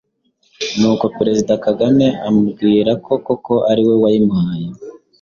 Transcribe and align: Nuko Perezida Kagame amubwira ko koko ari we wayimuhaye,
Nuko 0.79 1.05
Perezida 1.17 1.53
Kagame 1.65 2.05
amubwira 2.27 2.91
ko 3.05 3.13
koko 3.25 3.53
ari 3.71 3.81
we 3.87 3.95
wayimuhaye, 4.03 4.67